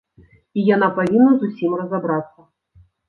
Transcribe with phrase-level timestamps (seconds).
[0.61, 2.41] І яна павінна з усім разабрацца.